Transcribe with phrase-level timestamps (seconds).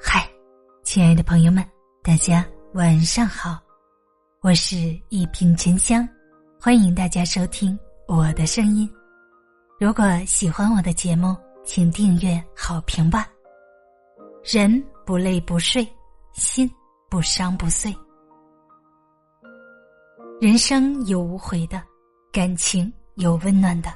[0.00, 0.30] 嗨，
[0.84, 1.64] 亲爱的朋友们，
[2.04, 3.58] 大家晚上好，
[4.40, 4.76] 我是
[5.08, 6.08] 一品沉香，
[6.60, 7.76] 欢迎大家收听
[8.06, 8.88] 我的声音。
[9.80, 13.28] 如果喜欢我的节目，请订阅好评吧。
[14.44, 15.86] 人不累不睡，
[16.32, 16.70] 心
[17.10, 17.92] 不伤不碎。
[20.40, 21.82] 人生有无悔的，
[22.30, 23.92] 感情有温暖的。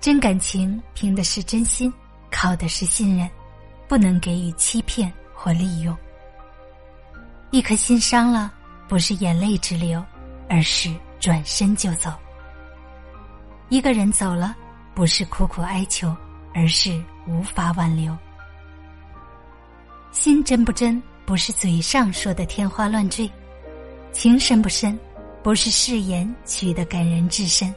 [0.00, 1.92] 真感情凭的是真心，
[2.30, 3.28] 靠的是信任，
[3.88, 5.96] 不能给予欺骗或利用。
[7.50, 8.52] 一颗心伤了，
[8.88, 10.04] 不是眼泪直流，
[10.48, 12.12] 而是转身就走。
[13.68, 14.56] 一个人走了。
[14.96, 16.14] 不是苦苦哀求，
[16.54, 18.16] 而是无法挽留。
[20.12, 23.28] 心真不真，不是嘴上说的天花乱坠；
[24.12, 24.96] 情深不深，
[25.42, 27.74] 不是誓言许的感人至深，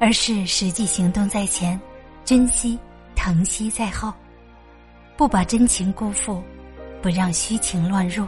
[0.00, 1.78] 而是实际行动在前，
[2.24, 2.78] 珍惜
[3.14, 4.10] 疼惜在后，
[5.18, 6.40] 不把真情辜负，
[7.02, 8.24] 不让虚情乱入。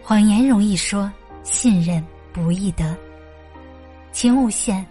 [0.00, 2.96] 谎言容易说，信任不易得，
[4.12, 4.86] 情无限。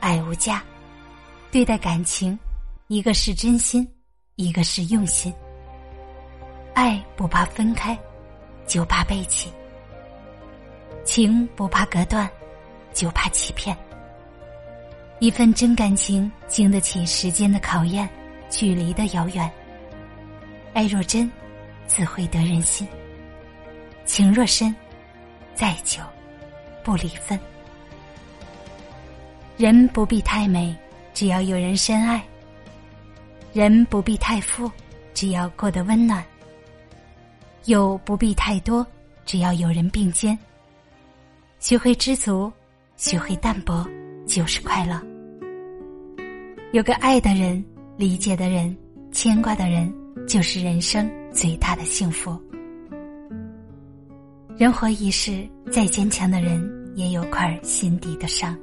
[0.00, 0.62] 爱无价，
[1.50, 2.38] 对待感情，
[2.88, 3.86] 一个是真心，
[4.36, 5.32] 一个是用心。
[6.74, 7.98] 爱不怕分开，
[8.66, 9.48] 就怕背弃；
[11.04, 12.28] 情不怕隔断，
[12.92, 13.74] 就怕欺骗。
[15.20, 18.08] 一份真感情经得起时间的考验，
[18.50, 19.50] 距离的遥远。
[20.72, 21.30] 爱若真，
[21.86, 22.86] 自会得人心；
[24.04, 24.74] 情若深，
[25.54, 26.00] 再久
[26.84, 27.38] 不离分。
[29.56, 30.74] 人不必太美，
[31.12, 32.20] 只要有人深爱；
[33.52, 34.70] 人不必太富，
[35.12, 36.22] 只要过得温暖；
[37.66, 38.86] 友不必太多，
[39.26, 40.38] 只要有人并肩。
[41.58, 42.50] 学会知足，
[42.96, 43.86] 学会淡泊，
[44.26, 44.98] 就是快乐。
[46.72, 47.62] 有个爱的人、
[47.98, 48.74] 理解的人、
[49.12, 49.92] 牵挂的人，
[50.26, 52.38] 就是人生最大的幸福。
[54.56, 58.56] 人活一世，再坚强的人，也有块心底的伤。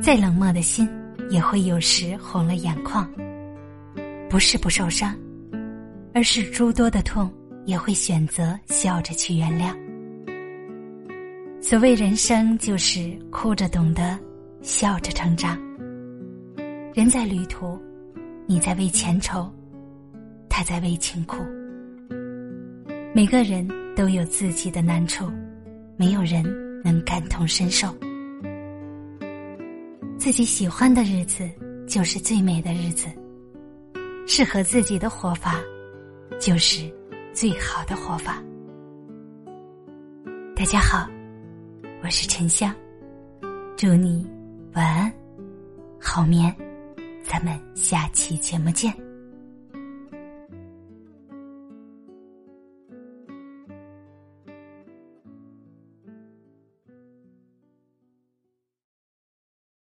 [0.00, 0.88] 再冷漠的心，
[1.30, 3.08] 也会有时红了眼眶。
[4.28, 5.16] 不是不受伤，
[6.12, 7.32] 而是诸多的痛，
[7.64, 9.74] 也会选择笑着去原谅。
[11.60, 14.18] 所谓人生，就是哭着懂得，
[14.62, 15.58] 笑着成长。
[16.94, 17.80] 人在旅途，
[18.46, 19.50] 你在为前愁，
[20.58, 21.36] 他在为情哭。
[23.14, 23.64] 每个人
[23.94, 25.30] 都有自己的难处，
[25.96, 26.42] 没有人
[26.82, 27.86] 能感同身受。
[30.18, 31.48] 自己喜欢的日子，
[31.86, 33.06] 就是最美的日子。
[34.26, 35.60] 适合自己的活法，
[36.40, 36.92] 就是
[37.32, 38.42] 最好的活法。
[40.56, 41.08] 大家好，
[42.02, 42.74] 我是沉香，
[43.76, 44.28] 祝你
[44.74, 45.12] 晚安，
[46.00, 46.52] 好眠，
[47.22, 48.92] 咱们下期节目见。